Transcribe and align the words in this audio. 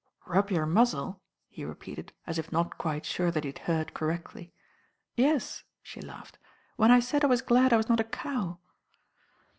"Rub 0.25 0.49
your 0.49 0.65
muzzle!" 0.65 1.21
he 1.47 1.63
repeated, 1.63 2.11
as 2.25 2.39
if 2.39 2.51
not 2.51 2.79
quite 2.79 3.05
sure 3.05 3.29
that 3.29 3.43
he 3.43 3.49
had 3.49 3.59
heurd 3.59 3.93
correctly., 3.93 4.51
"Yes," 5.15 5.63
she 5.83 6.01
laughed. 6.01 6.39
"When 6.75 6.89
I 6.89 6.99
said 6.99 7.23
I 7.23 7.27
was 7.27 7.43
glad 7.43 7.71
I 7.71 7.77
was 7.77 7.87
not 7.87 7.99
a 7.99 8.03
cow." 8.03 8.57